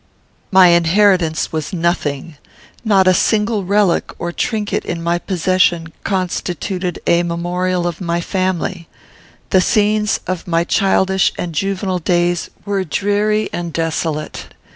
My 0.49 0.69
inheritance 0.69 1.51
was 1.51 1.71
nothing. 1.73 2.37
Not 2.83 3.07
a 3.07 3.13
single 3.13 3.63
relic 3.65 4.11
or 4.17 4.31
trinket 4.31 4.83
in 4.83 5.03
my 5.03 5.19
possession 5.19 5.93
constituted 6.03 6.97
a 7.05 7.21
memorial 7.21 7.85
of 7.85 8.01
my 8.01 8.19
family. 8.19 8.87
The 9.51 9.61
scenes 9.61 10.19
of 10.25 10.47
my 10.47 10.63
childish 10.63 11.31
and 11.37 11.53
juvenile 11.53 11.99
days 11.99 12.49
were 12.65 12.83
dreary 12.83 13.47
and 13.53 13.71
desolate. 13.71 14.45